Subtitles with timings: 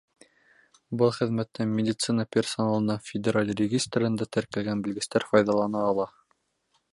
[1.01, 6.09] Был хеҙмәттән медицина персоналының федераль регистрында теркәлгән белгестәр файҙалана ала.